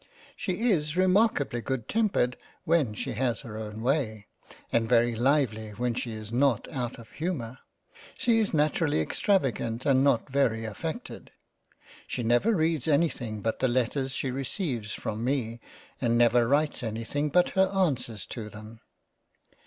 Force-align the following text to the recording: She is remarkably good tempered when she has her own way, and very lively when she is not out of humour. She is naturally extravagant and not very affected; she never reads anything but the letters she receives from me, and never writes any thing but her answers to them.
She 0.35 0.71
is 0.71 0.97
remarkably 0.97 1.61
good 1.61 1.87
tempered 1.87 2.35
when 2.65 2.95
she 2.95 3.11
has 3.11 3.41
her 3.41 3.55
own 3.59 3.83
way, 3.83 4.25
and 4.71 4.89
very 4.89 5.15
lively 5.15 5.75
when 5.75 5.93
she 5.93 6.11
is 6.13 6.31
not 6.31 6.67
out 6.69 6.97
of 6.97 7.11
humour. 7.11 7.59
She 8.17 8.39
is 8.39 8.51
naturally 8.51 8.99
extravagant 8.99 9.85
and 9.85 10.03
not 10.03 10.27
very 10.27 10.65
affected; 10.65 11.29
she 12.07 12.23
never 12.23 12.51
reads 12.55 12.87
anything 12.87 13.41
but 13.43 13.59
the 13.59 13.67
letters 13.67 14.11
she 14.13 14.31
receives 14.31 14.91
from 14.91 15.23
me, 15.23 15.59
and 16.01 16.17
never 16.17 16.47
writes 16.47 16.81
any 16.81 17.03
thing 17.03 17.29
but 17.29 17.49
her 17.49 17.67
answers 17.67 18.25
to 18.25 18.49
them. 18.49 18.79